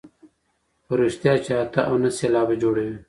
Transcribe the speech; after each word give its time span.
په 0.85 0.93
رښتیا 0.99 1.33
چې 1.43 1.51
اته 1.63 1.81
او 1.89 1.95
نهه 2.03 2.11
سېلابه 2.17 2.55
جوړوي. 2.61 2.97